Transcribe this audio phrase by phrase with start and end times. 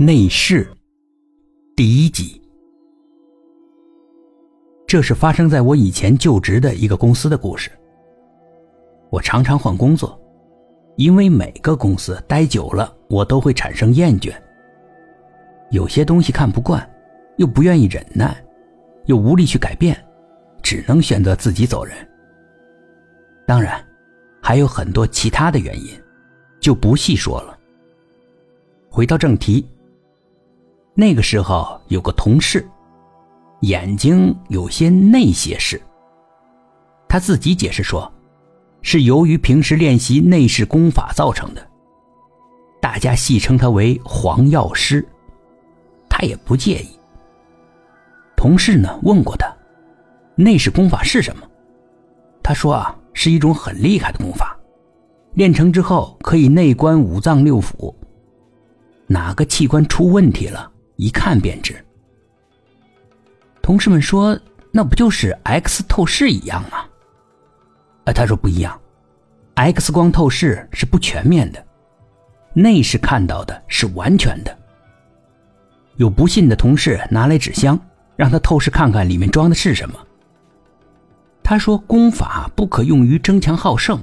[0.00, 0.64] 内饰
[1.74, 2.40] 第一集，
[4.86, 7.68] 这是发生在我以前就职的一个公司的故事。
[9.10, 10.16] 我常常换工作，
[10.96, 14.32] 因为每个公司待久了，我都会产生厌倦。
[15.72, 16.88] 有些东西看不惯，
[17.36, 18.40] 又不愿意忍耐，
[19.06, 20.00] 又无力去改变，
[20.62, 21.96] 只能选择自己走人。
[23.48, 23.84] 当然，
[24.40, 25.90] 还有很多其他的原因，
[26.60, 27.58] 就不细说了。
[28.88, 29.66] 回到正题。
[31.00, 32.68] 那个时候有个同事，
[33.60, 35.80] 眼睛有些内斜视。
[37.08, 38.12] 他自己解释说，
[38.82, 41.64] 是由于平时练习内视功法造成的。
[42.82, 45.06] 大家戏称他为“黄药师”，
[46.10, 46.88] 他也不介意。
[48.36, 49.46] 同事呢问过他，
[50.34, 51.46] 内视功法是什么？
[52.42, 54.58] 他说啊，是一种很厉害的功法，
[55.34, 57.94] 练成之后可以内观五脏六腑，
[59.06, 60.72] 哪个器官出问题了？
[60.98, 61.74] 一看便知。
[63.62, 64.38] 同事们说
[64.72, 66.84] ：“那不就是 X 透视一样吗？”
[68.04, 68.78] 啊，他说不一样
[69.54, 71.64] ，X 光透视是不全面的，
[72.52, 74.58] 内视看到的是完全的。
[75.96, 77.78] 有不信的同事拿来纸箱，
[78.16, 79.94] 让他透视看看里面装的是什么。
[81.44, 84.02] 他说：“功法不可用于争强好胜、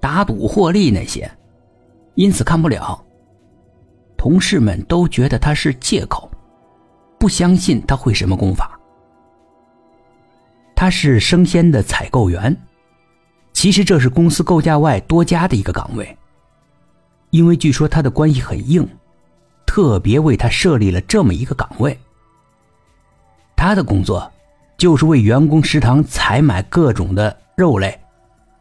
[0.00, 1.30] 打赌获利那些，
[2.16, 3.00] 因此看不了。”
[4.24, 6.30] 同事们都觉得他是借口，
[7.18, 8.80] 不相信他会什么功法。
[10.74, 12.56] 他是生鲜的采购员，
[13.52, 16.16] 其实这是公司构架外多加的一个岗位。
[17.28, 18.88] 因为据说他的关系很硬，
[19.66, 21.94] 特别为他设立了这么一个岗位。
[23.54, 24.32] 他的工作
[24.78, 28.00] 就是为员工食堂采买各种的肉类、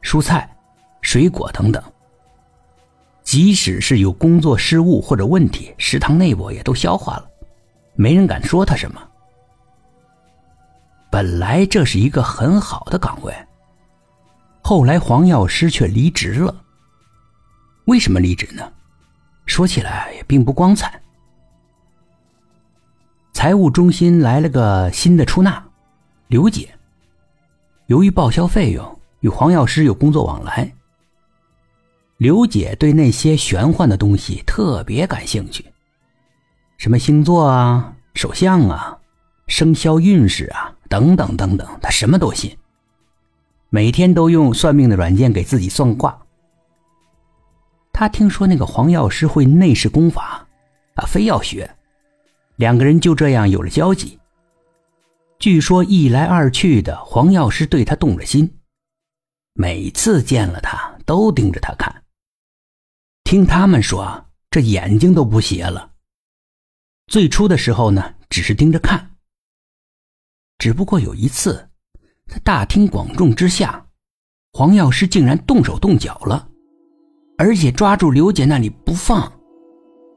[0.02, 0.58] 蔬菜、
[1.00, 1.82] 水果等等。
[3.34, 7.28] 即使是有工作失误或者问题，食堂内部也都消化了，
[7.96, 9.02] 没人敢说他什么。
[11.10, 13.34] 本来这是一个很好的岗位，
[14.62, 16.56] 后来黄药师却离职了。
[17.86, 18.72] 为什么离职呢？
[19.48, 21.02] 说起来也并不光彩。
[23.34, 25.66] 财务中心来了个新的出纳，
[26.28, 26.70] 刘姐。
[27.88, 30.72] 由于报销费用与黄药师有工作往来。
[32.24, 35.66] 刘姐对那些玄幻的东西特别感兴趣，
[36.78, 38.98] 什么星座啊、手相啊、
[39.48, 42.58] 生肖运势啊等等等等，她什么都信。
[43.70, 46.18] 每天都用算命的软件给自己算卦。
[47.92, 50.48] 他听说那个黄药师会内视功法，
[50.96, 51.70] 啊，非要学，
[52.56, 54.18] 两个人就这样有了交集。
[55.40, 58.50] 据说一来二去的，黄药师对他动了心，
[59.56, 61.93] 每次见了他都盯着他看。
[63.34, 65.90] 听他们说，这眼睛都不斜了。
[67.08, 69.10] 最初的时候呢，只是盯着看。
[70.60, 71.68] 只不过有一次，
[72.28, 73.84] 在大庭广众之下，
[74.52, 76.48] 黄药师竟然动手动脚了，
[77.40, 79.34] 而且抓住刘姐那里不放，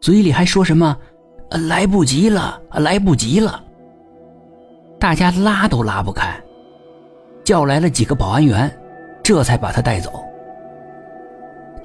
[0.02, 0.94] 嘴里还说什么
[1.66, 3.64] “来不及了，来不及了”。
[5.00, 6.38] 大家拉都拉不开，
[7.42, 8.70] 叫来了几个保安员，
[9.24, 10.22] 这才把他带走。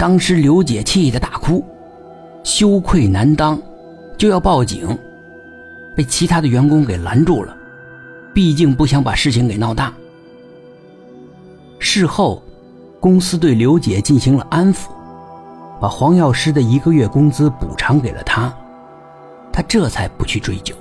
[0.01, 1.63] 当时刘姐气得大哭，
[2.44, 3.62] 羞愧难当，
[4.17, 4.97] 就要报警，
[5.95, 7.56] 被其他的员工给拦住了。
[8.34, 9.94] 毕竟不想把事情给闹大。
[11.78, 12.41] 事后，
[13.00, 14.88] 公司对刘姐进行了安抚，
[15.79, 18.51] 把黄药师的一个月工资补偿给了她，
[19.53, 20.73] 她这才不去追究。